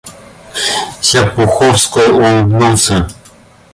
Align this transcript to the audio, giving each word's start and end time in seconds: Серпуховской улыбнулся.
Серпуховской 1.07 2.07
улыбнулся. 2.15 2.97